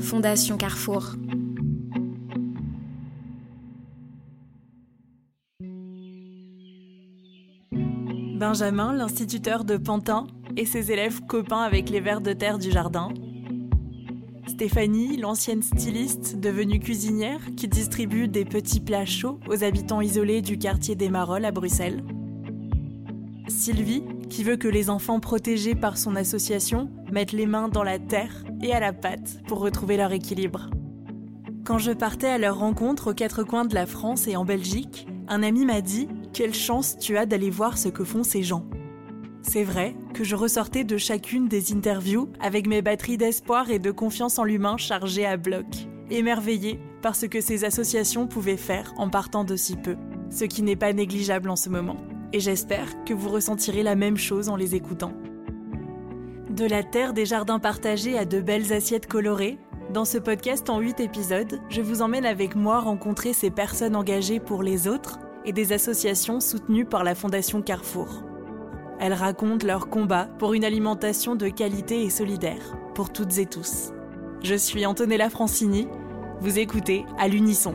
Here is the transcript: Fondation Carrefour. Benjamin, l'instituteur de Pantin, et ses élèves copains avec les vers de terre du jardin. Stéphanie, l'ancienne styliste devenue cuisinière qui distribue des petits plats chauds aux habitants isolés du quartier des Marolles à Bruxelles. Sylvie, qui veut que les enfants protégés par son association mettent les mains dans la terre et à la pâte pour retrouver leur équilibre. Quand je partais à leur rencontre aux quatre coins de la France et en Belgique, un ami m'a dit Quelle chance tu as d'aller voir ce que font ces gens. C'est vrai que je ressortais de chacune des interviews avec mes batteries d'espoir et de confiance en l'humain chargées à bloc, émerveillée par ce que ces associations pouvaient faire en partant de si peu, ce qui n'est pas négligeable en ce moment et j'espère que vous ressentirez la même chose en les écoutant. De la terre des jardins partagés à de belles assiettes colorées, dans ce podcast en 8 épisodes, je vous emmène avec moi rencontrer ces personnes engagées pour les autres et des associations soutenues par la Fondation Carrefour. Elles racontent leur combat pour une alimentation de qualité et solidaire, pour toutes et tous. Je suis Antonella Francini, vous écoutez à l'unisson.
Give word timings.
Fondation 0.00 0.56
Carrefour. 0.56 1.14
Benjamin, 7.70 8.92
l'instituteur 8.92 9.64
de 9.64 9.76
Pantin, 9.76 10.26
et 10.56 10.66
ses 10.66 10.92
élèves 10.92 11.20
copains 11.26 11.62
avec 11.62 11.90
les 11.90 12.00
vers 12.00 12.20
de 12.20 12.32
terre 12.32 12.58
du 12.58 12.70
jardin. 12.70 13.08
Stéphanie, 14.46 15.16
l'ancienne 15.16 15.62
styliste 15.62 16.38
devenue 16.38 16.80
cuisinière 16.80 17.40
qui 17.56 17.68
distribue 17.68 18.28
des 18.28 18.44
petits 18.44 18.80
plats 18.80 19.06
chauds 19.06 19.40
aux 19.48 19.64
habitants 19.64 20.00
isolés 20.00 20.42
du 20.42 20.58
quartier 20.58 20.94
des 20.94 21.08
Marolles 21.08 21.44
à 21.44 21.52
Bruxelles. 21.52 22.02
Sylvie, 23.48 24.02
qui 24.28 24.44
veut 24.44 24.56
que 24.56 24.68
les 24.68 24.90
enfants 24.90 25.20
protégés 25.20 25.74
par 25.74 25.98
son 25.98 26.16
association 26.16 26.90
mettent 27.10 27.32
les 27.32 27.46
mains 27.46 27.68
dans 27.68 27.82
la 27.82 27.98
terre 27.98 28.44
et 28.62 28.72
à 28.72 28.80
la 28.80 28.92
pâte 28.92 29.40
pour 29.46 29.60
retrouver 29.60 29.96
leur 29.96 30.12
équilibre. 30.12 30.70
Quand 31.64 31.78
je 31.78 31.92
partais 31.92 32.28
à 32.28 32.38
leur 32.38 32.58
rencontre 32.58 33.10
aux 33.10 33.14
quatre 33.14 33.42
coins 33.42 33.64
de 33.64 33.74
la 33.74 33.86
France 33.86 34.28
et 34.28 34.36
en 34.36 34.44
Belgique, 34.44 35.06
un 35.28 35.42
ami 35.42 35.64
m'a 35.64 35.80
dit 35.80 36.08
Quelle 36.32 36.54
chance 36.54 36.96
tu 36.98 37.16
as 37.16 37.26
d'aller 37.26 37.50
voir 37.50 37.78
ce 37.78 37.88
que 37.88 38.04
font 38.04 38.22
ces 38.22 38.42
gens. 38.42 38.66
C'est 39.42 39.64
vrai 39.64 39.96
que 40.12 40.24
je 40.24 40.34
ressortais 40.34 40.84
de 40.84 40.96
chacune 40.96 41.48
des 41.48 41.72
interviews 41.72 42.28
avec 42.40 42.66
mes 42.66 42.82
batteries 42.82 43.16
d'espoir 43.16 43.70
et 43.70 43.78
de 43.78 43.90
confiance 43.90 44.38
en 44.38 44.44
l'humain 44.44 44.76
chargées 44.76 45.26
à 45.26 45.36
bloc, 45.36 45.66
émerveillée 46.10 46.80
par 47.02 47.14
ce 47.14 47.26
que 47.26 47.40
ces 47.40 47.64
associations 47.64 48.26
pouvaient 48.26 48.56
faire 48.56 48.92
en 48.96 49.08
partant 49.08 49.44
de 49.44 49.54
si 49.54 49.76
peu, 49.76 49.96
ce 50.30 50.44
qui 50.44 50.62
n'est 50.62 50.76
pas 50.76 50.92
négligeable 50.92 51.48
en 51.48 51.56
ce 51.56 51.68
moment 51.68 51.96
et 52.32 52.40
j'espère 52.40 53.04
que 53.04 53.14
vous 53.14 53.28
ressentirez 53.28 53.82
la 53.82 53.94
même 53.94 54.16
chose 54.16 54.48
en 54.48 54.56
les 54.56 54.74
écoutant. 54.74 55.12
De 56.50 56.64
la 56.64 56.82
terre 56.82 57.12
des 57.12 57.26
jardins 57.26 57.58
partagés 57.58 58.16
à 58.16 58.24
de 58.24 58.40
belles 58.40 58.72
assiettes 58.72 59.06
colorées, 59.06 59.58
dans 59.92 60.04
ce 60.04 60.18
podcast 60.18 60.68
en 60.68 60.80
8 60.80 61.00
épisodes, 61.00 61.60
je 61.68 61.80
vous 61.80 62.02
emmène 62.02 62.26
avec 62.26 62.56
moi 62.56 62.80
rencontrer 62.80 63.32
ces 63.32 63.50
personnes 63.50 63.94
engagées 63.94 64.40
pour 64.40 64.62
les 64.62 64.88
autres 64.88 65.18
et 65.44 65.52
des 65.52 65.72
associations 65.72 66.40
soutenues 66.40 66.84
par 66.84 67.04
la 67.04 67.14
Fondation 67.14 67.62
Carrefour. 67.62 68.24
Elles 68.98 69.12
racontent 69.12 69.66
leur 69.66 69.88
combat 69.88 70.28
pour 70.38 70.54
une 70.54 70.64
alimentation 70.64 71.36
de 71.36 71.48
qualité 71.48 72.02
et 72.02 72.10
solidaire, 72.10 72.76
pour 72.94 73.12
toutes 73.12 73.38
et 73.38 73.46
tous. 73.46 73.92
Je 74.42 74.54
suis 74.54 74.86
Antonella 74.86 75.30
Francini, 75.30 75.86
vous 76.40 76.58
écoutez 76.58 77.04
à 77.18 77.28
l'unisson. 77.28 77.74